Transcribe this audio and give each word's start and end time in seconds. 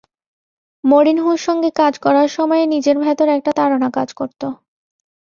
মরিনহোর 0.83 1.39
সঙ্গে 1.39 1.69
কাজ 1.75 1.93
করার 1.99 2.29
সময়ে 2.29 2.63
নিজের 2.65 2.97
ভেতর 2.99 3.27
একটা 3.29 3.51
তাড়না 3.51 3.89
কাজ 3.91 4.09
করত। 4.13 4.41